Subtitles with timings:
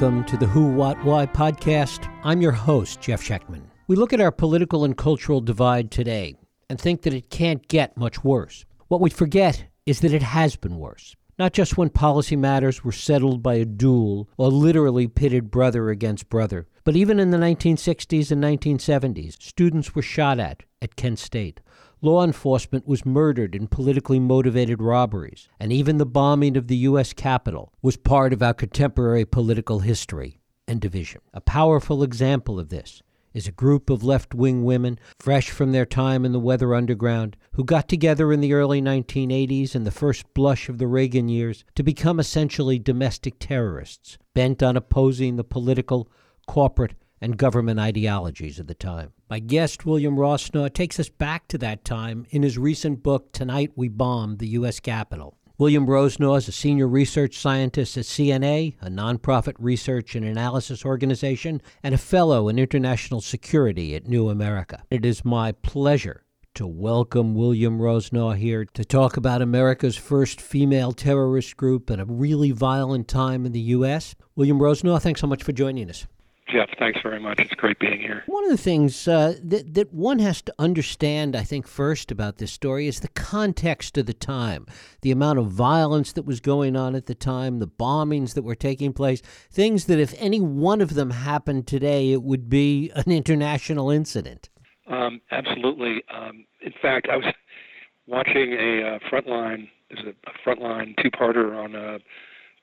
[0.00, 2.10] Welcome to the Who, What, Why podcast.
[2.24, 3.64] I'm your host, Jeff Schechtman.
[3.86, 6.36] We look at our political and cultural divide today
[6.70, 8.64] and think that it can't get much worse.
[8.88, 11.16] What we forget is that it has been worse.
[11.38, 16.30] Not just when policy matters were settled by a duel or literally pitted brother against
[16.30, 21.60] brother, but even in the 1960s and 1970s, students were shot at at Kent State.
[22.02, 27.12] Law enforcement was murdered in politically motivated robberies, and even the bombing of the U.S.
[27.12, 31.20] Capitol was part of our contemporary political history and division.
[31.34, 33.02] A powerful example of this
[33.34, 37.36] is a group of left wing women, fresh from their time in the Weather Underground,
[37.52, 41.64] who got together in the early 1980s and the first blush of the Reagan years
[41.74, 46.10] to become essentially domestic terrorists, bent on opposing the political,
[46.46, 49.12] corporate, and government ideologies of the time.
[49.28, 53.72] My guest, William Rosenau, takes us back to that time in his recent book, Tonight
[53.76, 54.80] We Bombed the U.S.
[54.80, 55.36] Capitol.
[55.58, 61.60] William Rosenau is a senior research scientist at CNA, a nonprofit research and analysis organization,
[61.82, 64.82] and a fellow in international security at New America.
[64.90, 66.24] It is my pleasure
[66.54, 72.06] to welcome William Rosenau here to talk about America's first female terrorist group and a
[72.06, 74.14] really violent time in the U.S.
[74.36, 76.06] William Rosenau, thanks so much for joining us.
[76.50, 77.38] Jeff, thanks very much.
[77.38, 78.24] It's great being here.
[78.26, 82.38] One of the things uh, that, that one has to understand, I think, first about
[82.38, 84.66] this story is the context of the time,
[85.02, 88.54] the amount of violence that was going on at the time, the bombings that were
[88.54, 93.12] taking place, things that if any one of them happened today, it would be an
[93.12, 94.48] international incident.
[94.88, 96.02] Um, absolutely.
[96.12, 97.26] Um, in fact, I was
[98.06, 101.98] watching a uh, frontline, a, a frontline two-parter on uh,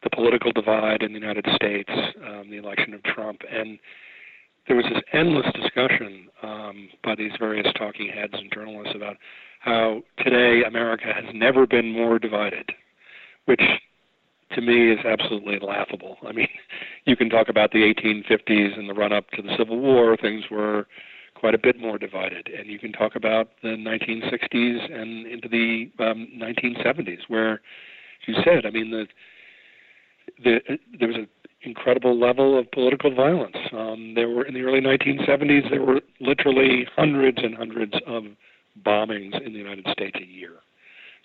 [0.03, 1.89] the political divide in the United States,
[2.25, 3.79] um, the election of Trump, and
[4.67, 9.15] there was this endless discussion um, by these various talking heads and journalists about
[9.61, 12.69] how today America has never been more divided,
[13.45, 13.61] which
[14.55, 16.17] to me is absolutely laughable.
[16.27, 16.47] I mean,
[17.05, 20.43] you can talk about the 1850s and the run up to the Civil War, things
[20.51, 20.87] were
[21.35, 22.47] quite a bit more divided.
[22.47, 27.59] And you can talk about the 1960s and into the um, 1970s, where, as
[28.27, 29.07] you said, I mean, the
[30.43, 30.59] the,
[30.99, 31.27] there was an
[31.61, 33.57] incredible level of political violence.
[33.71, 38.23] Um, there were in the early 1970s there were literally hundreds and hundreds of
[38.85, 40.53] bombings in the United States a year.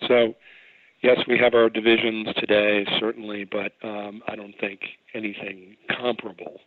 [0.07, 0.33] So,
[1.01, 4.81] yes, we have our divisions today, certainly, but um, I don't think
[5.13, 6.59] anything comparable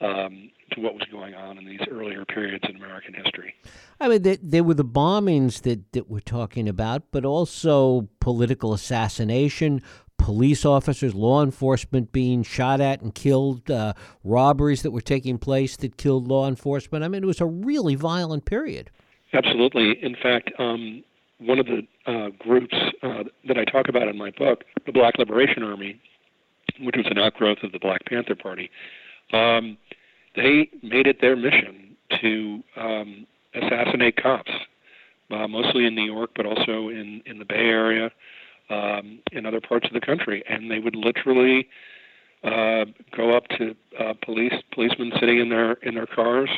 [0.00, 3.54] um, to what was going on in these earlier periods in American history.
[4.00, 8.72] I mean, there, there, were the bombings that, that we're talking about, but also political
[8.72, 9.82] assassination,
[10.20, 15.76] police officers, law enforcement being shot at and killed, uh, robberies that were taking place
[15.78, 17.02] that killed law enforcement.
[17.02, 18.90] I mean, it was a really violent period.
[19.32, 20.02] Absolutely.
[20.02, 21.02] In fact, um,
[21.38, 25.16] one of the uh, groups uh, that I talk about in my book, the Black
[25.18, 26.00] Liberation Army,
[26.80, 28.70] which was an outgrowth of the Black Panther Party,
[29.32, 29.78] um,
[30.36, 34.50] they made it their mission to um, assassinate cops,
[35.30, 38.10] uh, mostly in New York, but also in, in the Bay Area
[38.70, 41.68] um, in other parts of the country, and they would literally
[42.44, 42.84] uh,
[43.16, 46.48] go up to uh, police policemen sitting in their in their cars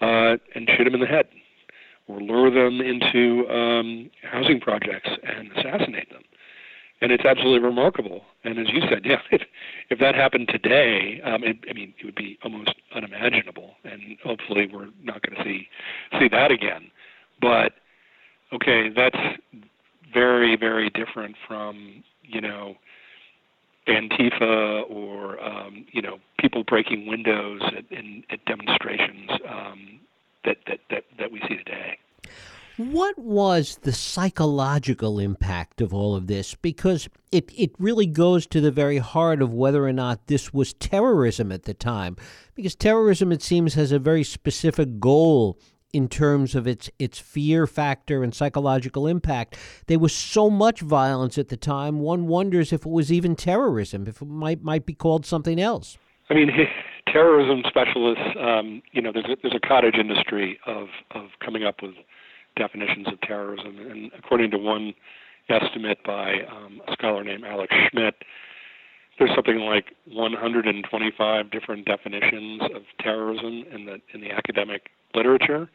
[0.00, 1.26] uh, and shoot them in the head,
[2.08, 6.22] or lure them into um, housing projects and assassinate them.
[7.00, 8.22] And it's absolutely remarkable.
[8.44, 9.42] And as you said, yeah, if
[9.90, 13.74] if that happened today, um, it, I mean, it would be almost unimaginable.
[13.84, 15.68] And hopefully, we're not going to see
[16.18, 16.90] see that again.
[17.40, 17.72] But
[18.52, 19.16] okay, that's
[20.14, 22.76] very, very different from, you know,
[23.86, 30.00] Antifa or, um, you know, people breaking windows at, in, at demonstrations um,
[30.44, 31.98] that, that, that, that we see today.
[32.76, 36.56] What was the psychological impact of all of this?
[36.56, 40.74] Because it, it really goes to the very heart of whether or not this was
[40.74, 42.16] terrorism at the time.
[42.56, 45.56] Because terrorism, it seems, has a very specific goal
[45.94, 49.56] in terms of its its fear factor and psychological impact.
[49.86, 52.00] There was so much violence at the time.
[52.00, 55.96] One wonders if it was even terrorism, if it might might be called something else.
[56.28, 56.50] I mean,
[57.06, 61.76] terrorism specialists, um, you know, there's a, there's a cottage industry of of coming up
[61.80, 61.94] with
[62.56, 64.94] definitions of terrorism, and according to one
[65.48, 68.14] estimate by um, a scholar named Alex Schmid,
[69.18, 75.68] there's something like 125 different definitions of terrorism in the in the academic literature,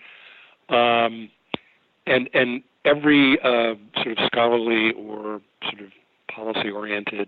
[0.70, 1.30] um,
[2.06, 5.90] and and every uh, sort of scholarly or sort of
[6.34, 7.28] policy-oriented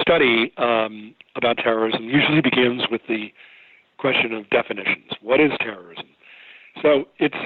[0.00, 3.32] study um, about terrorism usually begins with the
[3.98, 5.10] question of definitions.
[5.22, 6.06] What is terrorism?
[6.82, 7.36] So it's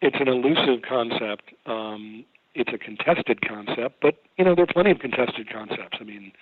[0.00, 1.52] it's an elusive concept.
[1.66, 5.98] Um, it's a contested concept, but you know there are plenty of contested concepts.
[6.00, 6.32] I mean,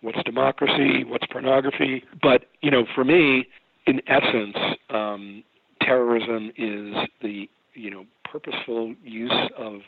[0.00, 2.04] what's democracy, what's pornography.
[2.22, 3.46] But you know, for me,
[3.86, 4.56] in essence,
[4.90, 5.42] um,
[5.88, 9.80] terrorism is the you know purposeful use of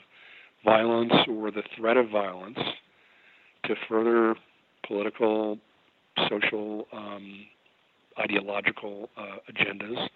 [0.64, 2.58] violence or the threat of violence
[3.66, 4.34] to further
[4.86, 5.58] political,
[6.28, 7.46] social, um,
[8.18, 10.08] ideological uh, agendas,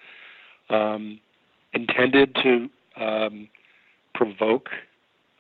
[0.71, 1.21] um,
[1.75, 2.69] intended to
[3.01, 3.49] um,
[4.15, 4.69] provoke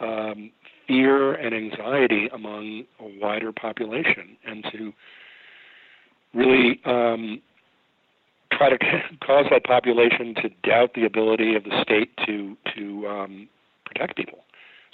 [0.00, 0.50] um,
[0.87, 4.93] fear and anxiety among a wider population and to
[6.35, 7.41] really um,
[8.56, 8.78] try to
[9.26, 13.48] cause that population to doubt the ability of the state to to um,
[13.84, 14.40] protect people.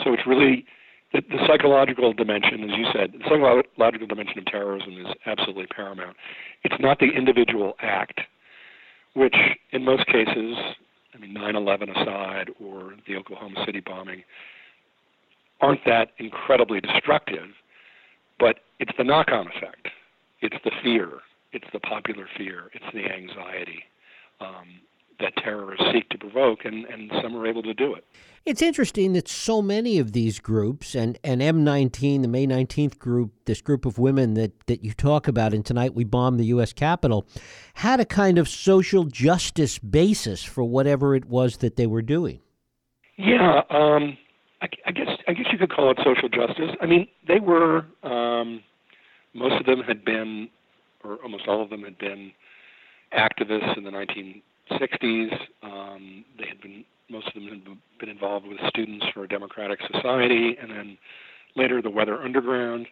[0.05, 0.67] So it's really
[1.13, 6.17] the, the psychological dimension, as you said, the psychological dimension of terrorism is absolutely paramount.
[6.63, 8.21] It's not the individual act,
[9.15, 9.37] which
[9.73, 10.57] in most cases,
[11.15, 14.23] I mean, 9/11 aside, or the Oklahoma City bombing,
[15.61, 17.49] aren't that incredibly destructive,
[18.39, 19.89] but it's the knock-on effect.
[20.41, 21.21] It's the fear.
[21.53, 22.71] It's the popular fear.
[22.73, 23.85] It's the anxiety.
[24.41, 24.81] Um,
[25.21, 28.05] that terrorists seek to provoke, and, and some are able to do it.
[28.47, 33.33] It's interesting that so many of these groups, and, and M19, the May 19th group,
[33.45, 36.73] this group of women that, that you talk about, and tonight we bombed the U.S.
[36.73, 37.27] Capitol,
[37.75, 42.41] had a kind of social justice basis for whatever it was that they were doing.
[43.19, 44.17] Yeah, um,
[44.63, 46.75] I, I guess I guess you could call it social justice.
[46.81, 48.63] I mean, they were um,
[49.35, 50.49] most of them had been,
[51.05, 52.33] or almost all of them had been,
[53.13, 55.33] activists in the 1960s.
[55.63, 57.65] Um, they had been most of them had
[57.99, 60.99] been involved with Students for a Democratic Society, and then
[61.57, 62.87] later the Weather Underground,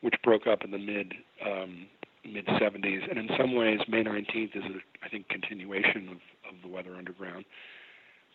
[0.00, 1.14] which broke up in the mid
[1.46, 1.86] um,
[2.24, 3.08] mid 70s.
[3.08, 6.16] And in some ways, May 19th is a I think continuation of,
[6.50, 7.44] of the Weather Underground.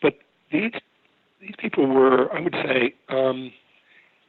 [0.02, 0.14] But
[0.52, 0.72] these
[1.42, 3.52] these people were, I would say, um,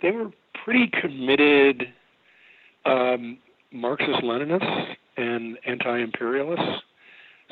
[0.03, 0.31] they were
[0.65, 1.93] pretty committed
[2.85, 3.39] um,
[3.75, 6.83] Marxist-Leninists and anti-imperialists.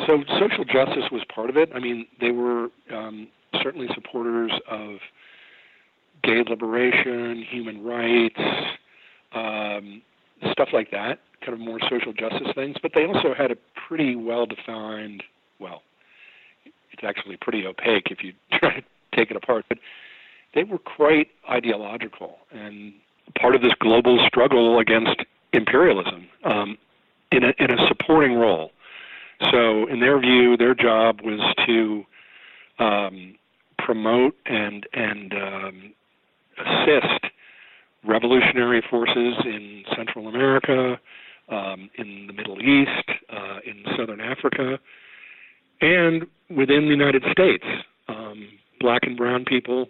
[0.07, 1.71] So social justice was part of it.
[1.75, 3.29] I mean, they were um,
[3.63, 4.99] certainly supporters of
[6.23, 8.41] gay liberation, human rights,
[9.35, 10.03] um,
[10.53, 12.77] stuff like that, kind of more social justice things.
[12.81, 13.57] But they also had a
[13.89, 15.23] pretty well defined,
[15.59, 15.83] well,
[16.65, 18.83] it's actually pretty opaque if you try to
[19.15, 19.79] take it apart, but
[20.55, 22.93] they were quite ideological and
[23.41, 26.79] part of this global struggle against imperialism um,
[27.31, 28.71] in, a, in a supporting role.
[29.51, 32.05] So, in their view, their job was to
[32.79, 33.35] um,
[33.79, 35.93] promote and and um,
[36.59, 37.27] assist
[38.05, 40.99] revolutionary forces in Central America,
[41.49, 44.79] um, in the Middle East, uh, in Southern Africa,
[45.81, 47.65] and within the United States.
[48.09, 48.49] Um,
[48.81, 49.87] black and brown people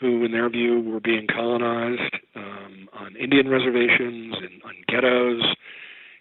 [0.00, 5.42] who, in their view, were being colonized um, on Indian reservations and on ghettos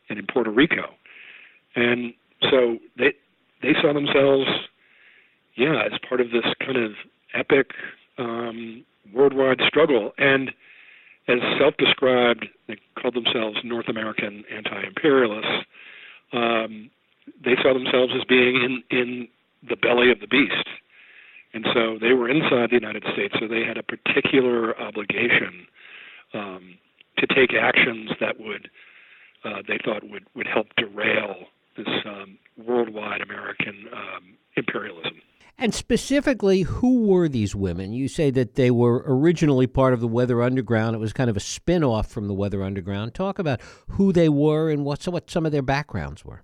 [0.10, 0.94] and in Puerto Rico.
[1.76, 2.14] And
[2.50, 3.14] so they
[3.62, 4.48] they saw themselves,
[5.56, 6.92] yeah, as part of this kind of
[7.34, 7.72] epic
[8.18, 8.84] um,
[9.14, 10.52] worldwide struggle, and
[11.28, 15.66] as self-described, they called themselves North American anti-imperialists.
[16.32, 16.90] Um,
[17.44, 19.28] they saw themselves as being in in
[19.68, 20.68] the belly of the beast,
[21.54, 25.66] and so they were inside the United States, so they had a particular obligation
[26.34, 26.78] um,
[27.18, 28.70] to take actions that would
[29.44, 31.36] uh, they thought would would help derail
[31.76, 35.22] this um, worldwide American um, imperialism.
[35.60, 37.92] And specifically, who were these women?
[37.92, 40.96] You say that they were originally part of the Weather Underground.
[40.96, 43.16] It was kind of a spin off from the Weather Underground.
[43.16, 46.44] Talk about who they were and what, what some of their backgrounds were.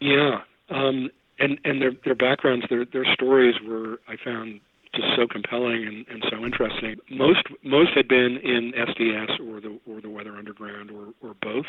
[0.00, 0.42] Yeah.
[0.70, 4.60] Um, and and their, their backgrounds, their, their stories were, I found,
[4.94, 6.96] just so compelling and, and so interesting.
[7.10, 11.66] Most most had been in SDS or the or the Weather Underground or or both.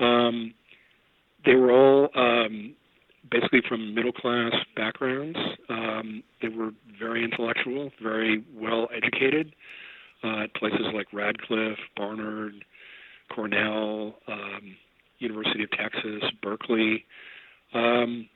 [0.00, 0.54] Um,
[1.44, 2.74] they were all um,
[3.30, 5.38] basically from middle class backgrounds.
[5.68, 9.54] Um, they were very intellectual, very well educated
[10.22, 12.64] uh, at places like Radcliffe, Barnard,
[13.34, 14.76] Cornell, um,
[15.18, 17.04] University of Texas, Berkeley.
[17.74, 18.28] Um,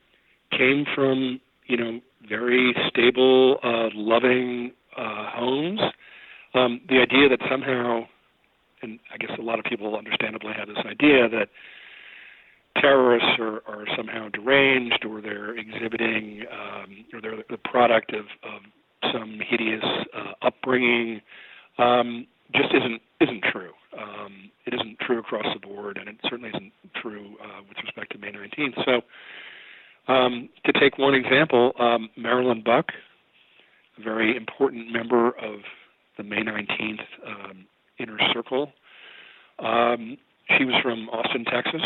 [0.57, 5.81] came from you know very stable, uh, loving uh, homes.
[6.55, 8.03] Um, the idea that somehow,
[8.83, 11.49] and I guess a lot of people understandably have this idea that
[12.81, 19.13] terrorists are, are somehow deranged or they're exhibiting um, or they're the product of, of
[19.13, 19.85] some hideous
[20.17, 21.21] uh, upbringing
[21.79, 23.73] um, just isn't isn't true.
[23.99, 28.13] Um, it isn't true across the board, and it certainly isn't true uh, with respect
[28.13, 28.85] to May 19th.
[28.85, 29.01] So,
[30.09, 32.87] um, to take one example, um, Marilyn Buck,
[33.99, 35.61] a very important member of
[36.17, 37.67] the May 19th um,
[37.99, 38.73] inner circle,
[39.59, 40.17] um,
[40.59, 41.83] she was from Austin, Texas.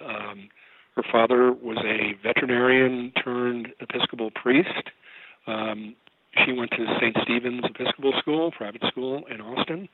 [0.00, 0.48] Um,
[0.94, 4.90] her father was a veterinarian turned Episcopal priest.
[5.46, 5.96] Um,
[6.44, 7.16] she went to St.
[7.22, 9.88] Stephen's Episcopal School, private school in Austin.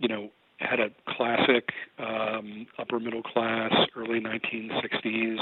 [0.00, 5.38] You know, had a classic um, upper middle class, early 1960s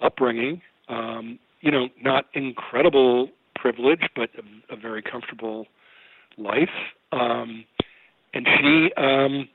[0.00, 0.60] upbringing.
[0.88, 5.66] Um, you know, not incredible privilege, but a, a very comfortable
[6.38, 6.68] life.
[7.12, 7.64] Um,
[8.34, 9.48] and she, um,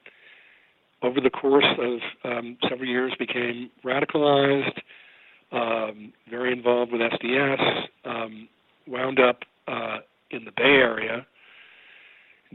[1.03, 4.79] over the course of um, several years, became radicalized,
[5.51, 8.47] um, very involved with SDS, um,
[8.87, 9.97] wound up uh,
[10.31, 11.25] in the Bay Area,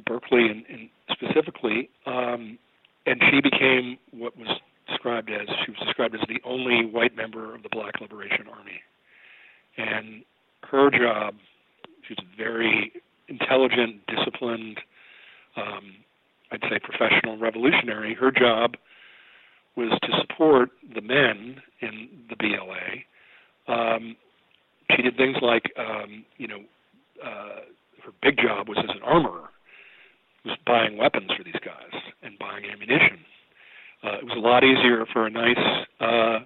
[0.04, 2.58] Berkeley and, and specifically, um,
[3.06, 4.48] and she became what was
[4.88, 8.80] described as she was described as the only white member of the Black Liberation Army,
[9.76, 10.24] and
[10.70, 11.34] her job.
[12.06, 12.92] She was very
[13.28, 14.78] intelligent, disciplined,
[15.56, 15.96] um,
[16.52, 18.14] I'd say professional revolutionary.
[18.14, 18.76] Her job
[19.76, 23.72] was to support the men in the BLA.
[23.72, 24.16] Um,
[24.94, 26.60] she did things like, um, you know,
[27.24, 27.60] uh,
[28.04, 29.48] her big job was as an armorer,
[30.46, 33.18] was buying weapons for these guys and buying ammunition.
[34.04, 36.38] Uh, it was a lot easier for a nice, uh,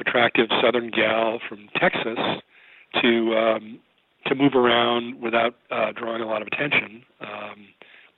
[0.00, 2.18] attractive Southern gal from Texas
[3.02, 3.80] to um,
[4.26, 7.02] to move around without uh, drawing a lot of attention.
[7.20, 7.68] Um,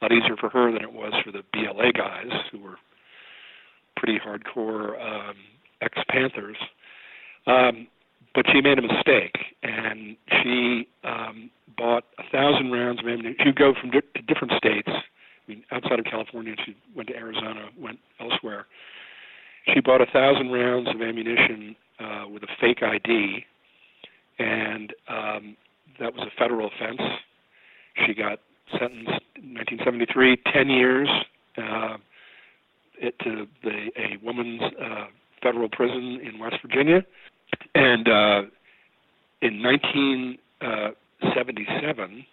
[0.01, 2.77] a lot easier for her than it was for the BLA guys, who were
[3.97, 5.37] pretty hardcore um,
[5.81, 6.57] ex-Panthers.
[7.47, 7.87] Um,
[8.35, 13.37] but she made a mistake, and she um, bought a thousand rounds of ammunition.
[13.45, 14.89] She'd go from di- to different states.
[14.89, 18.67] I mean, outside of California, she went to Arizona, went elsewhere.
[19.73, 23.45] She bought a thousand rounds of ammunition uh, with a fake ID,
[24.39, 25.57] and um,
[26.01, 27.01] that was a federal offense.
[28.07, 28.41] She got
[28.73, 31.09] sentenced in 1973, 10 years
[31.59, 31.97] uh,
[32.99, 35.07] it, to the, a woman's uh,
[35.43, 37.05] federal prison in West Virginia.
[37.75, 38.43] And uh,
[39.41, 42.27] in 1977,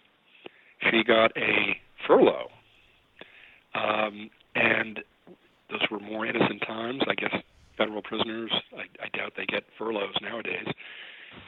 [0.90, 2.48] she got a furlough.
[3.74, 5.00] Um, and
[5.70, 7.02] those were more innocent times.
[7.08, 7.34] I guess
[7.78, 10.66] federal prisoners, I, I doubt they get furloughs nowadays.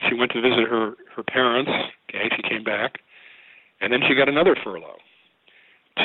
[0.08, 1.72] She went to visit her her parents.
[2.08, 3.00] Okay, she came back,
[3.80, 5.00] and then she got another furlough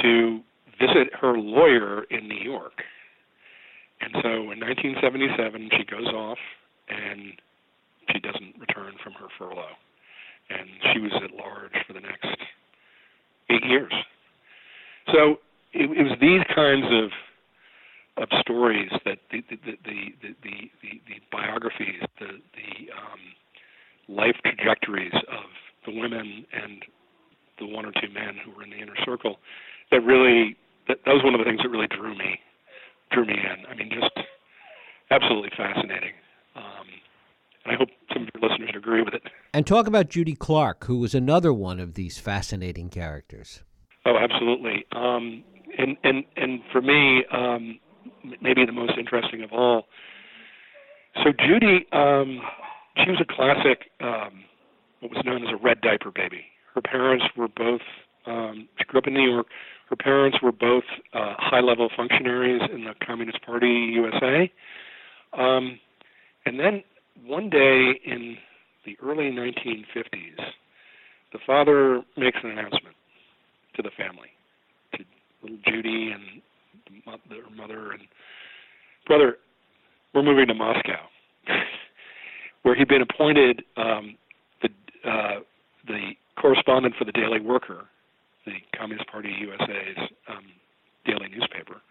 [0.01, 0.39] to
[0.79, 2.81] visit her lawyer in New York.
[4.01, 6.39] And so in 1977, she goes off
[6.87, 7.33] and
[8.11, 9.77] she doesn't return from her furlough.
[10.49, 12.27] And she was at large for the next
[13.49, 13.93] eight years.
[15.13, 15.39] So
[15.73, 17.11] it, it was these kinds of
[18.17, 23.19] of stories that the the the the, the, the, the biographies, the the um,
[24.07, 25.49] life trajectories of
[25.85, 26.83] the women and
[27.59, 29.37] the one or two men who were in the inner circle
[29.91, 30.55] that really
[30.87, 32.39] that, that was one of the things that really drew me
[33.11, 33.65] drew me in.
[33.67, 34.27] I mean, just
[35.11, 36.11] absolutely fascinating.
[37.67, 39.23] And I hope some of your listeners agree with it.
[39.53, 43.63] And talk about Judy Clark, who was another one of these fascinating characters.
[44.05, 44.85] Oh, absolutely.
[44.93, 45.43] Um,
[45.77, 47.79] and and and for me, um,
[48.41, 49.87] maybe the most interesting of all.
[51.23, 52.41] So Judy, um,
[53.03, 54.45] she was a classic, um,
[55.01, 56.45] what was known as a red diaper baby.
[56.73, 57.81] Her parents were both.
[58.25, 59.47] Um, she grew up in New York.
[59.89, 60.83] Her parents were both
[61.13, 64.51] uh, high-level functionaries in the Communist Party USA.
[65.33, 65.79] Um,
[66.45, 66.83] and then
[67.25, 68.37] one day in
[68.85, 70.37] the early 1950s,
[71.33, 72.95] the father makes an announcement
[73.75, 74.29] to the family,
[74.93, 75.03] to
[75.41, 76.41] little Judy and
[77.05, 78.01] her mother and
[79.05, 79.37] brother,
[80.13, 81.07] we're moving to Moscow,
[82.63, 84.17] where he'd been appointed um,
[84.61, 84.69] the
[85.09, 85.39] uh,
[85.87, 87.85] the correspondent for the Daily Worker,
[88.45, 90.43] the Communist Party USA's um,
[91.05, 91.81] daily newspaper.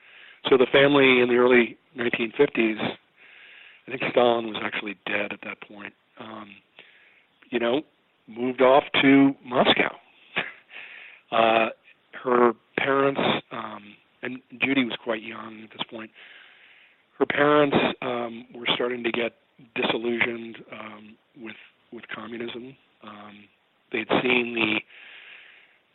[0.49, 2.97] So the family in the early 1950s,
[3.87, 5.93] I think Stalin was actually dead at that point.
[6.19, 6.49] Um,
[7.51, 7.83] you know,
[8.27, 9.95] moved off to Moscow.
[11.31, 11.67] uh,
[12.25, 13.21] her parents,
[13.53, 16.11] um, and Judy was quite young at this point.
[17.19, 19.33] Her parents um, were starting to get
[19.75, 21.57] disillusioned um, with
[21.93, 22.77] with communism.
[23.03, 23.45] Um,
[23.93, 24.81] they'd seen the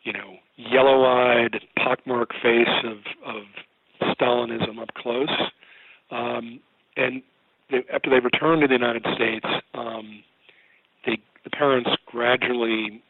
[0.04, 5.30] you know yellow-eyed, pockmarked face of of Stalinism up close,
[6.10, 6.60] um,
[6.96, 7.22] and
[7.72, 10.24] they, after they returned to the United States, um,
[11.06, 13.02] they the parents gradually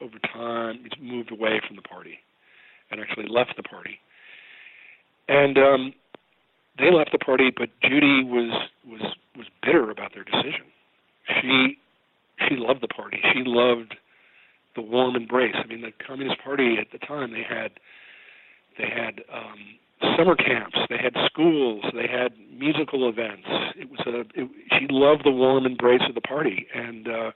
[0.00, 2.18] over time moved away from the party
[2.90, 3.98] and actually left the party.
[5.28, 5.94] And um,
[6.78, 8.52] they left the party, but Judy was
[8.86, 10.66] was was bitter about their decision.
[11.40, 11.78] She
[12.48, 13.20] she loved the party.
[13.32, 13.94] She loved
[14.76, 15.54] the warm embrace.
[15.56, 17.72] I mean, the Communist Party at the time they had
[18.76, 19.78] they had um,
[20.16, 23.46] summer camps, they had schools, they had musical events.
[23.76, 27.30] It was a it, she loved the warm embrace of the party and uh,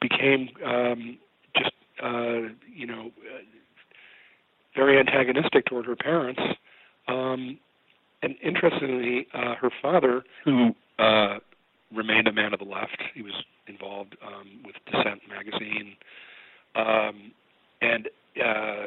[0.00, 1.18] became um,
[1.56, 1.72] just
[2.02, 3.42] uh, you know uh,
[4.74, 6.40] very antagonistic toward her parents.
[7.08, 7.58] Um,
[8.22, 11.38] and interestingly, uh, her father, who uh,
[11.94, 13.34] remained a man of the left, he was
[13.66, 15.96] involved um, with Dissent magazine,
[16.74, 17.32] um,
[17.82, 18.08] and
[18.42, 18.86] uh,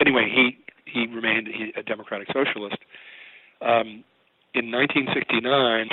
[0.00, 2.78] anyway, he he remained a democratic socialist.
[3.60, 4.04] Um,
[4.54, 5.44] in 1969,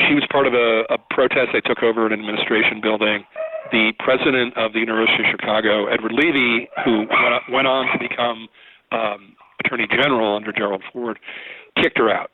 [0.08, 1.52] she was part of a, a protest.
[1.52, 3.26] They took over an administration building.
[3.72, 7.06] The president of the University of Chicago, Edward Levi, who
[7.52, 8.48] went on to become
[8.92, 11.20] um, Attorney General under Gerald Ford,
[11.82, 12.32] kicked her out.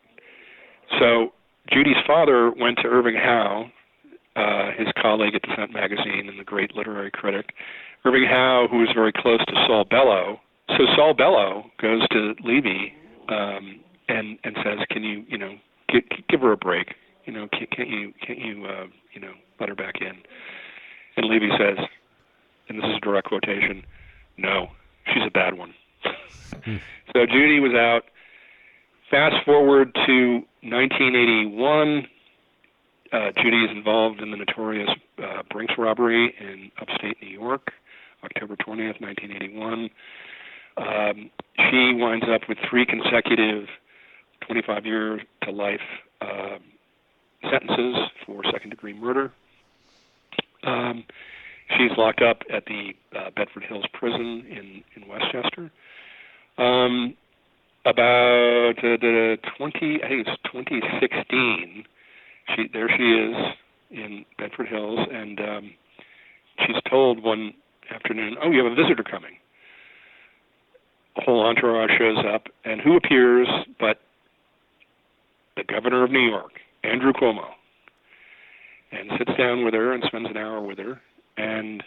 [0.99, 1.33] So
[1.71, 3.71] Judy's father went to Irving Howe,
[4.35, 7.53] uh, his colleague at Dissent magazine and the great literary critic.
[8.05, 10.39] Irving Howe, who was very close to Saul Bellow,
[10.77, 12.89] so Saul Bellow goes to Levi
[13.29, 15.55] um, and and says, "Can you you know
[15.91, 16.95] give, give her a break?
[17.25, 20.17] You know, can't, can't you can't you uh, you know let her back in?"
[21.17, 21.85] And Levi says,
[22.69, 23.83] and this is a direct quotation,
[24.37, 24.67] "No,
[25.07, 25.73] she's a bad one."
[26.65, 26.77] Hmm.
[27.13, 28.03] so Judy was out.
[29.09, 32.07] Fast forward to 1981.
[33.11, 37.71] Uh, Judy is involved in the notorious uh, Brinks robbery in upstate New York,
[38.23, 39.89] October 20th, 1981.
[40.79, 41.29] Um,
[41.69, 43.67] she winds up with three consecutive
[44.41, 45.81] 25 year to life
[46.21, 46.57] uh,
[47.43, 49.31] sentences for second degree murder.
[50.63, 51.03] Um,
[51.77, 55.71] she's locked up at the uh, Bedford Hills Prison in, in Westchester.
[56.57, 57.15] Um,
[57.85, 61.85] about uh, the 20, I think it's 2016.
[62.55, 63.35] She there she is
[63.91, 65.71] in Bedford Hills, and um,
[66.65, 67.53] she's told one
[67.91, 69.37] afternoon, "Oh, you have a visitor coming."
[71.19, 73.47] A whole entourage shows up, and who appears
[73.79, 73.99] but
[75.55, 76.53] the governor of New York,
[76.83, 77.47] Andrew Cuomo,
[78.91, 81.01] and sits down with her and spends an hour with her,
[81.37, 81.83] and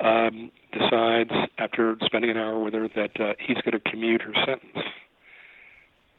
[0.00, 4.32] um, decides after spending an hour with her that uh, he's going to commute her
[4.46, 4.86] sentence.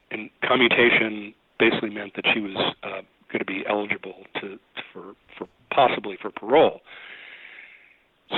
[0.10, 4.58] And commutation basically meant that she was uh, going to be eligible to
[4.94, 6.82] for for possibly for parole.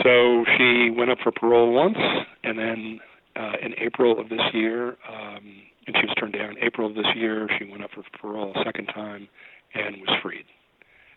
[0.04, 1.98] So she went up for parole once,
[2.44, 3.00] and then
[3.36, 6.58] uh, in April of this year, um, and she was turned down.
[6.58, 9.28] In April of this year, she went up for parole a second time
[9.74, 10.46] and was freed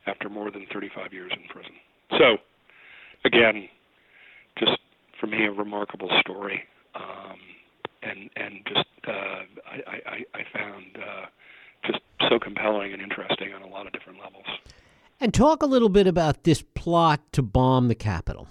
[0.06, 1.72] after more than 35 years in prison.
[2.18, 2.36] So,
[3.24, 3.68] again,
[4.58, 4.78] just
[5.20, 6.62] for me, a remarkable story,
[6.94, 7.38] um,
[8.02, 9.12] and and just uh,
[9.66, 11.26] I, I, I found uh,
[11.86, 14.44] just so compelling and interesting on a lot of different levels.
[15.20, 18.48] And talk a little bit about this plot to bomb the Capitol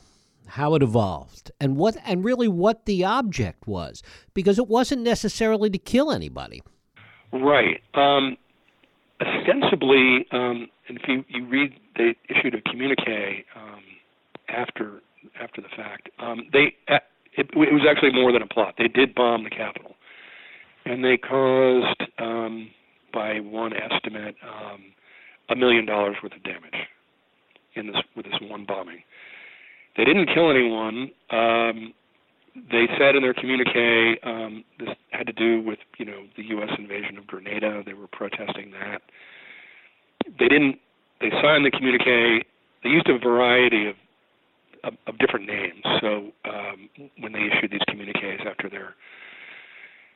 [0.51, 5.69] how it evolved, and what and really what the object was, because it wasn't necessarily
[5.69, 6.61] to kill anybody.
[7.31, 7.81] Right.
[7.93, 8.37] Um,
[9.21, 13.81] ostensibly, um, and if you, you read, they issued a communique um,
[14.49, 15.01] after
[15.39, 16.09] after the fact.
[16.19, 16.99] Um, they uh,
[17.37, 18.75] it, it was actually more than a plot.
[18.77, 19.95] They did bomb the Capitol,
[20.85, 22.69] and they caused, um,
[23.13, 24.81] by one estimate, um,
[25.49, 26.75] a million dollars worth of damage
[27.75, 29.03] in this with this one bombing.
[29.97, 31.11] They didn't kill anyone.
[31.29, 31.93] Um,
[32.55, 36.69] they said in their communique um, this had to do with you know the U.S.
[36.77, 37.83] invasion of Grenada.
[37.85, 39.01] They were protesting that.
[40.39, 40.79] They didn't.
[41.19, 42.45] They signed the communique.
[42.83, 43.95] They used a variety of
[44.83, 45.81] of, of different names.
[46.01, 48.95] So um, when they issued these communiques after their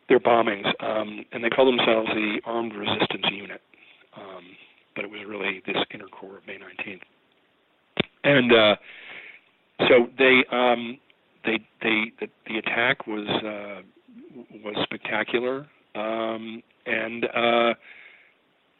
[0.09, 3.61] their bombings, um, and they called themselves the Armed Resistance Unit,
[4.15, 4.43] um,
[4.95, 7.01] but it was really this inner core of May 19th.
[8.23, 8.75] And uh,
[9.79, 10.97] so they um,
[11.43, 13.81] they they the, the attack was uh,
[14.63, 17.73] was spectacular, um, and uh,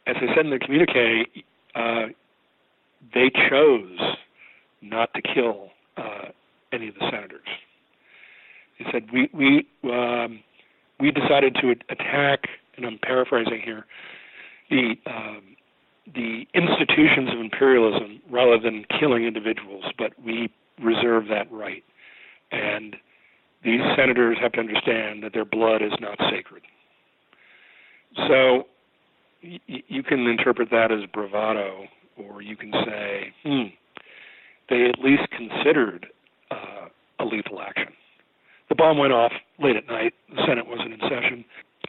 [0.08, 1.44] as I said in the communique,
[1.76, 2.06] uh,
[3.14, 4.00] they chose
[4.82, 6.30] not to kill uh,
[6.72, 7.48] any of the senators.
[8.80, 10.40] They said we we um,
[11.00, 13.86] we decided to attack, and I'm paraphrasing here,
[14.70, 15.56] the um,
[16.14, 20.52] the institutions of imperialism rather than killing individuals, but we
[20.82, 21.84] reserve that right.
[22.52, 22.96] And
[23.64, 26.62] these senators have to understand that their blood is not sacred.
[28.28, 28.68] So
[29.44, 31.86] y- you can interpret that as bravado,
[32.18, 33.64] or you can say, hmm,
[34.70, 36.08] they at least considered
[36.52, 36.88] uh,
[37.20, 37.94] a lethal action.
[38.70, 40.14] The bomb went off late at night.
[40.30, 41.46] The Senate wasn't in session,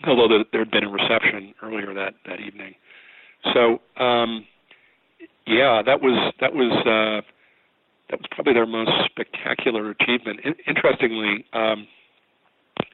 [0.06, 2.74] although there had been a reception earlier that, that evening.
[3.54, 4.46] So, um,
[5.46, 7.26] yeah, that was that was uh,
[8.10, 10.40] that was probably their most spectacular achievement.
[10.44, 11.86] In- interestingly, um,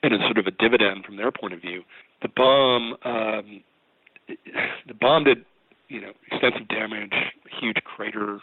[0.03, 1.83] and as sort of a dividend from their point of view.
[2.23, 3.63] The bomb, um,
[4.87, 5.45] the bomb did,
[5.89, 7.13] you know, extensive damage,
[7.61, 8.39] huge crater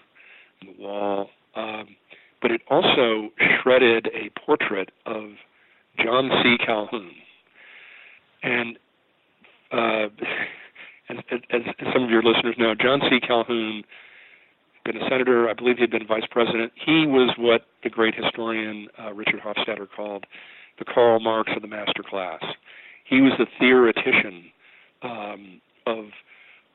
[0.62, 1.96] in the wall, um,
[2.42, 3.30] but it also
[3.62, 5.32] shredded a portrait of
[6.04, 6.58] John C.
[6.66, 7.12] Calhoun,
[8.44, 8.78] and
[9.72, 10.08] uh,
[11.10, 11.18] as,
[11.52, 11.62] as
[11.94, 13.20] some of your listeners know, John C.
[13.20, 13.84] Calhoun
[14.86, 15.50] been a senator.
[15.50, 16.72] I believe he had been vice president.
[16.76, 20.26] He was what the great historian uh, Richard Hofstadter called
[20.78, 22.42] the Karl Marx of the master class.
[23.06, 24.52] He was the theoretician
[25.02, 26.06] um, of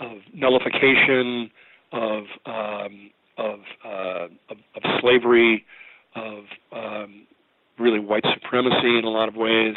[0.00, 1.50] of nullification,
[1.92, 5.64] of um, of, uh, of, of slavery,
[6.14, 7.26] of um,
[7.78, 9.74] really white supremacy in a lot of ways,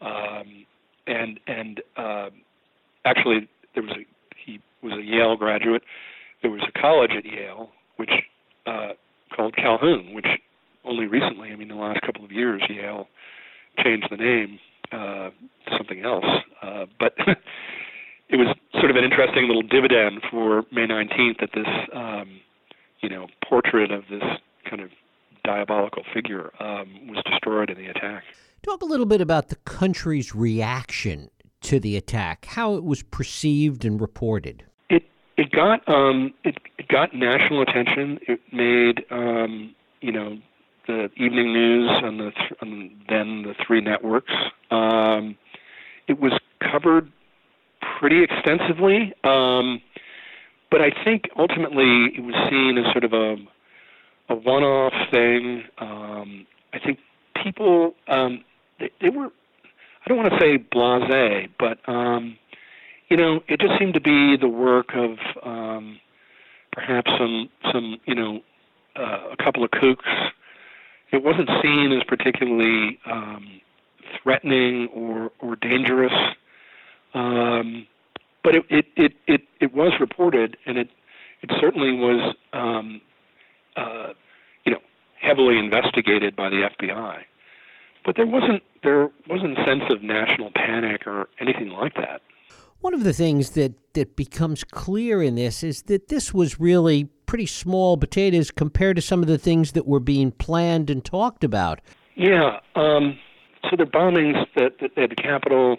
[0.00, 0.66] um,
[1.06, 2.30] and and uh,
[3.04, 4.06] actually there was a
[4.44, 5.82] he was a Yale graduate.
[6.42, 8.10] There was a college at Yale which
[8.66, 8.90] uh,
[9.34, 10.26] called Calhoun, which
[10.84, 13.08] only recently, I mean, the last couple of years, Yale
[13.82, 14.58] changed the name
[14.90, 16.24] uh, to something else.
[16.62, 17.14] Uh, but
[18.28, 22.40] it was sort of an interesting little dividend for May 19th that this, um,
[23.00, 24.24] you know, portrait of this
[24.68, 24.90] kind of
[25.44, 28.24] diabolical figure um, was destroyed in the attack.
[28.62, 31.30] Talk a little bit about the country's reaction
[31.62, 34.64] to the attack, how it was perceived and reported.
[35.62, 38.18] Got um, it, it got national attention.
[38.26, 40.38] It made um, you know
[40.88, 44.32] the evening news on the th- on then the three networks.
[44.72, 45.36] Um,
[46.08, 47.12] it was covered
[48.00, 49.80] pretty extensively, um,
[50.68, 53.36] but I think ultimately it was seen as sort of a
[54.30, 55.62] a one-off thing.
[55.78, 56.98] Um, I think
[57.40, 58.42] people um,
[58.80, 59.28] they, they were
[60.04, 62.36] I don't want to say blasé, but um,
[63.08, 65.18] you know it just seemed to be the work of
[66.86, 68.40] perhaps some some you know
[68.96, 70.30] uh, a couple of kooks
[71.12, 73.60] it wasn't seen as particularly um,
[74.22, 76.12] threatening or or dangerous.
[77.14, 77.86] Um,
[78.42, 80.88] but it, it, it, it, it was reported, and it
[81.42, 83.00] it certainly was um,
[83.76, 84.14] uh,
[84.64, 84.80] you know
[85.20, 87.18] heavily investigated by the FBI.
[88.04, 92.22] But there wasn't there wasn't a sense of national panic or anything like that.
[92.82, 97.04] One of the things that, that becomes clear in this is that this was really
[97.26, 101.44] pretty small potatoes compared to some of the things that were being planned and talked
[101.44, 101.80] about.
[102.16, 102.58] Yeah.
[102.74, 103.20] Um,
[103.70, 105.76] so the bombings that, that at the Capitol,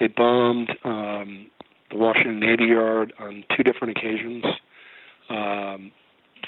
[0.00, 1.46] they bombed um,
[1.88, 4.44] the Washington Navy Yard on two different occasions.
[5.28, 5.92] Um,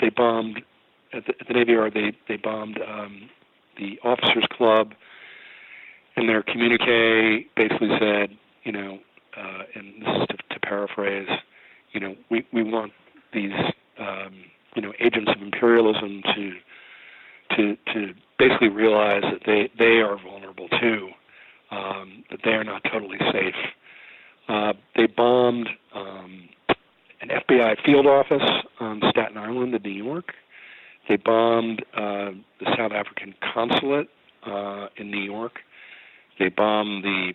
[0.00, 0.62] they bombed
[1.12, 1.94] at the, at the Navy Yard.
[1.94, 3.30] They they bombed um,
[3.78, 4.94] the Officers Club,
[6.16, 8.98] and their communique basically said, you know,
[9.36, 11.28] uh, and this is to, to paraphrase,
[11.92, 12.92] you know, we we want
[13.32, 13.52] these
[13.98, 16.52] um, you know agents of imperialism to
[17.56, 21.08] to to basically realize that they they are vulnerable too,
[21.70, 23.54] um, that they are not totally safe.
[24.48, 26.48] Uh, they bombed um,
[27.20, 28.48] an FBI field office
[28.80, 30.32] on Staten Island in New York.
[31.08, 34.08] They bombed uh, the South African consulate
[34.44, 35.60] uh, in New York.
[36.38, 37.32] They bombed the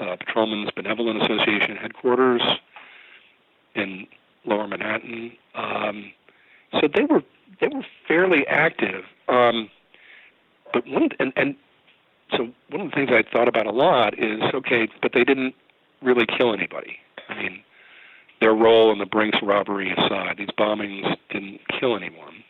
[0.00, 2.42] uh, Patrolmen's Benevolent Association headquarters
[3.74, 4.06] in
[4.44, 5.32] Lower Manhattan.
[5.54, 6.12] Um,
[6.72, 7.22] so they were
[7.60, 9.04] they were fairly active.
[9.28, 9.70] Um,
[10.72, 11.56] but one and and
[12.36, 15.54] so one of the things I thought about a lot is okay, but they didn't
[16.02, 16.96] really kill anybody.
[17.28, 17.62] I mean,
[18.40, 22.42] their role in the Brinks robbery aside, these bombings didn't kill anyone.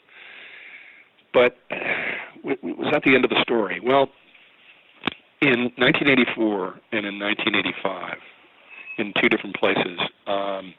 [1.35, 1.59] But
[2.44, 3.81] was that the end of the story?
[3.83, 4.09] Well,
[5.42, 8.16] in 1984 and in 1985,
[8.98, 10.72] in two different places, um,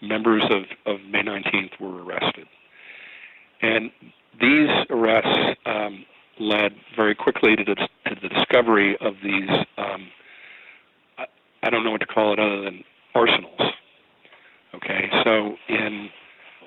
[0.00, 2.46] members of, of May 19th were arrested.
[3.60, 3.90] And
[4.40, 6.06] these arrests um,
[6.40, 10.08] led very quickly to the, to the discovery of these, um,
[11.18, 11.26] I,
[11.62, 12.82] I don't know what to call it other than
[13.14, 13.60] arsenals.
[14.74, 16.08] Okay, so in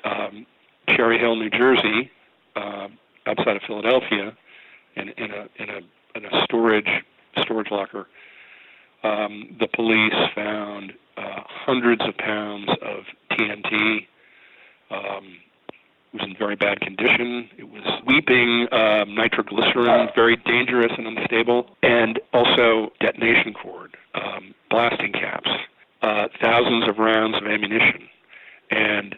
[0.04, 0.46] um,
[0.90, 2.12] Cherry Hill, New Jersey,
[2.56, 2.88] uh,
[3.26, 4.38] outside of Philadelphia,
[4.96, 6.88] in, in, a, in, a, in a storage
[7.42, 8.08] storage locker,
[9.04, 14.08] um, the police found uh, hundreds of pounds of TNT.
[14.90, 15.38] Um,
[16.14, 17.50] it was in very bad condition.
[17.58, 25.12] It was weeping um, nitroglycerin, very dangerous and unstable, and also detonation cord, um, blasting
[25.12, 25.50] caps,
[26.02, 28.08] uh, thousands of rounds of ammunition,
[28.72, 29.16] and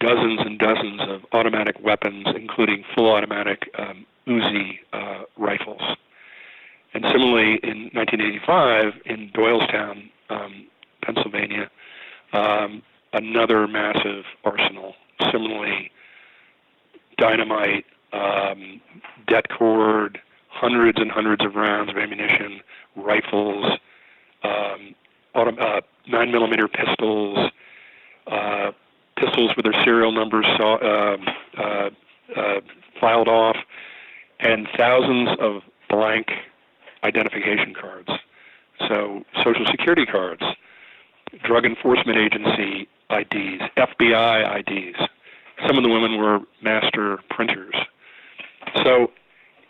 [0.00, 5.82] dozens and dozens of automatic weapons, including full automatic um, Uzi uh, rifles.
[6.94, 10.66] And similarly, in 1985, in Doylestown, um,
[11.02, 11.68] Pennsylvania,
[12.32, 14.94] um, another massive arsenal.
[15.32, 15.90] Similarly,
[17.18, 18.80] dynamite, um,
[19.26, 22.60] det cord, hundreds and hundreds of rounds of ammunition,
[22.96, 23.78] rifles,
[24.44, 24.94] um,
[25.34, 27.50] uh, nine millimeter pistols,
[28.28, 28.70] uh,
[29.16, 31.26] pistols with their serial numbers saw, um,
[31.58, 31.90] uh,
[32.36, 32.60] uh,
[33.00, 33.56] filed off,
[34.40, 36.28] and thousands of blank
[37.14, 38.10] identification cards.
[38.88, 40.42] So, Social Security cards,
[41.44, 44.98] Drug Enforcement Agency IDs, FBI IDs.
[45.66, 47.74] Some of the women were master printers.
[48.82, 49.12] So,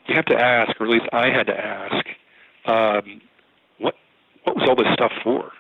[0.07, 2.07] you have to ask, or at least I had to ask,
[2.67, 3.21] um,
[3.79, 3.95] what
[4.45, 5.53] what was all this stuff for?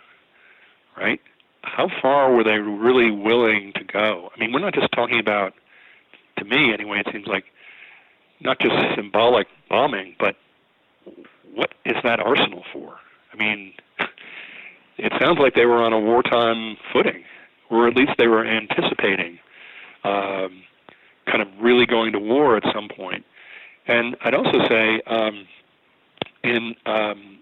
[0.96, 1.20] Right?
[1.62, 4.30] How far were they really willing to go?
[4.34, 5.54] I mean, we're not just talking about,
[6.38, 7.44] to me anyway, it seems like
[8.40, 10.13] not just symbolic bombing,
[12.04, 12.96] that arsenal for?
[13.32, 13.72] I mean,
[14.96, 17.24] it sounds like they were on a wartime footing,
[17.70, 19.38] or at least they were anticipating
[20.04, 20.62] um,
[21.26, 23.24] kind of really going to war at some point.
[23.86, 25.46] And I'd also say um,
[26.42, 27.38] in um,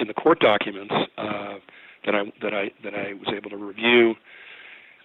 [0.00, 1.54] in the court documents uh,
[2.04, 4.14] that I that I that I was able to review,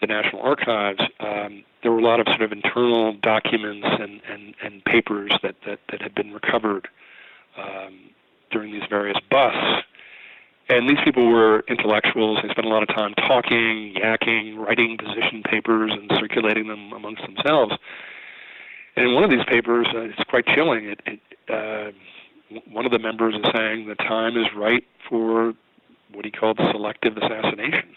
[0.01, 4.55] the National Archives, um, there were a lot of sort of internal documents and, and,
[4.63, 6.87] and papers that, that, that had been recovered
[7.57, 8.09] um,
[8.51, 9.85] during these various busts.
[10.69, 12.39] And these people were intellectuals.
[12.43, 17.23] They spent a lot of time talking, yakking, writing position papers, and circulating them amongst
[17.23, 17.73] themselves.
[18.95, 20.85] And in one of these papers, uh, it's quite chilling.
[20.85, 21.91] It, it, uh,
[22.71, 25.53] one of the members is saying the time is right for
[26.13, 27.95] what he called selective assassination.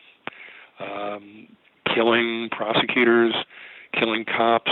[0.81, 1.49] Um,
[1.95, 3.35] killing prosecutors,
[3.99, 4.71] killing cops,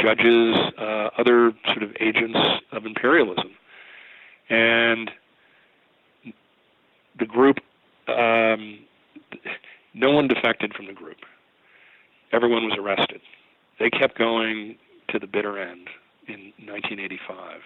[0.00, 2.38] judges, uh, other sort of agents
[2.72, 3.50] of imperialism.
[4.48, 5.10] And
[7.18, 7.58] the group,
[8.08, 8.78] um,
[9.94, 11.18] no one defected from the group.
[12.32, 13.20] Everyone was arrested.
[13.78, 14.76] They kept going
[15.08, 15.88] to the bitter end
[16.28, 17.60] in 1985.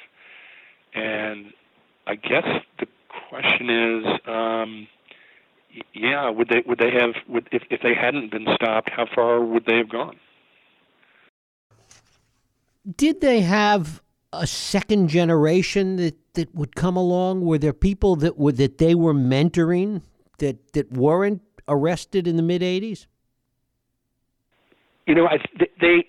[0.94, 1.52] And
[2.06, 2.46] I guess
[2.78, 2.86] the
[3.28, 4.88] question is, um,
[5.94, 9.40] yeah, would they would they have would if if they hadn't been stopped, how far
[9.40, 10.16] would they have gone?
[12.96, 17.44] Did they have a second generation that, that would come along?
[17.44, 20.02] Were there people that were that they were mentoring
[20.38, 23.06] that that weren't arrested in the mid '80s?
[25.06, 25.38] You know, I,
[25.80, 26.04] they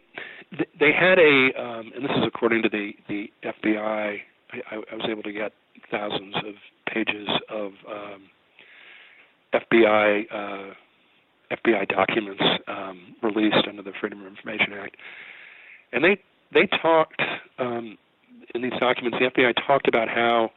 [0.80, 4.18] they had a, um, and this is according to the the FBI.
[4.54, 5.54] I, I was able to get
[5.90, 6.56] thousands of
[6.94, 8.24] pages of um,
[9.54, 10.74] FBI uh,
[11.52, 14.98] FBI documents um, released under the Freedom of Information Act,
[15.94, 16.22] and they
[16.54, 17.22] they talked
[17.60, 17.98] um,
[18.54, 19.18] in these documents.
[19.20, 20.52] The FBI talked about how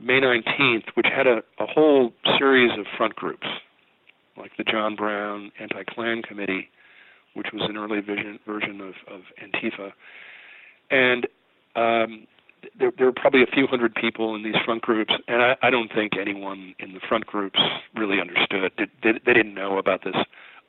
[0.00, 3.46] May 19th, which had a, a whole series of front groups,
[4.36, 6.68] like the John Brown Anti-Klan Committee,
[7.34, 9.92] which was an early vision, version of, of Antifa,
[10.90, 11.26] and
[11.74, 12.26] um,
[12.78, 15.70] there, there were probably a few hundred people in these front groups, and I, I
[15.70, 17.58] don't think anyone in the front groups
[17.94, 18.72] really understood.
[18.78, 20.16] They, they, they didn't know about this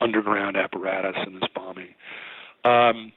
[0.01, 1.89] underground apparatus and this bombing.
[2.63, 3.11] Um,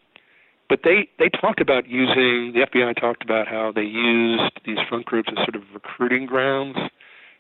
[0.70, 5.04] but they they talked about using the FBI talked about how they used these front
[5.04, 6.78] groups as sort of recruiting grounds,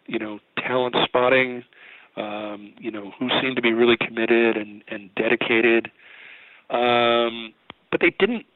[0.06, 1.62] you know, talent spotting,
[2.16, 5.90] um, you know, who seemed to be really committed and and dedicated.
[6.70, 7.54] Um,
[7.92, 8.46] but they didn't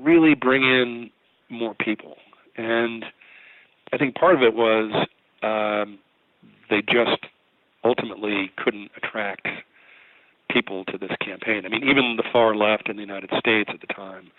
[0.00, 1.10] really bring in
[1.48, 2.16] more people.
[2.56, 3.04] And
[3.92, 5.06] I think part of it was
[5.42, 5.98] um,
[6.68, 7.24] they just
[7.82, 9.48] ultimately couldn't attract
[10.52, 11.64] people to this campaign.
[11.64, 14.30] I mean, even the far left in the United States at the time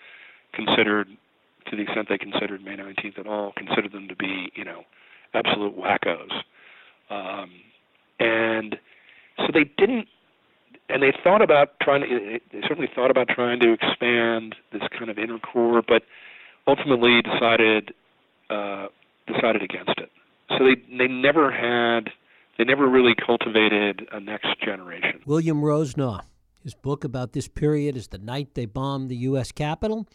[0.52, 1.08] considered,
[1.70, 4.84] to the extent they considered May 19th at all, considered them to be, you know,
[5.34, 6.30] absolute wackos.
[7.10, 7.50] Um,
[8.20, 8.76] and
[9.38, 10.08] so they didn't,
[10.88, 15.10] and they thought about trying to, they certainly thought about trying to expand this kind
[15.10, 16.02] of inner core, but
[16.66, 17.94] ultimately decided
[18.50, 18.88] uh,
[19.26, 20.10] decided against it.
[20.50, 22.10] So they they never had
[22.58, 25.20] they never really cultivated a next generation.
[25.26, 26.20] William Rosenau,
[26.62, 29.52] his book about this period is the night they bombed the U.S.
[29.52, 30.06] Capitol.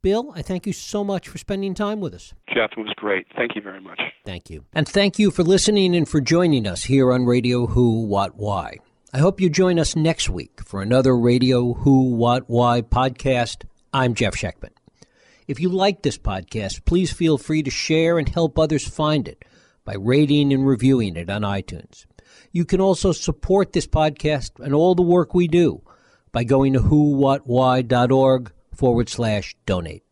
[0.00, 2.34] Bill, I thank you so much for spending time with us.
[2.52, 3.26] Jeff, it was great.
[3.36, 4.00] Thank you very much.
[4.24, 4.64] Thank you.
[4.72, 8.78] And thank you for listening and for joining us here on Radio Who, What, Why.
[9.12, 13.64] I hope you join us next week for another Radio Who, What, Why podcast.
[13.92, 14.70] I'm Jeff Schechtman.
[15.46, 19.44] If you like this podcast, please feel free to share and help others find it
[19.84, 22.06] by rating and reviewing it on iTunes.
[22.52, 25.82] You can also support this podcast and all the work we do
[26.32, 30.04] by going to whowhatwhy.org forward slash donate.